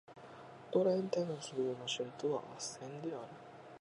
[0.71, 3.27] ドレンテ州の州都はアッセンである